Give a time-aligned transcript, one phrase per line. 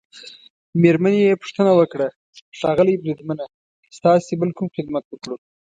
[0.81, 2.07] مېرمنې يې پوښتنه وکړه:
[2.57, 3.45] ښاغلی بریدمنه،
[3.97, 5.35] ستاسي بل کوم خدمت وکړو؟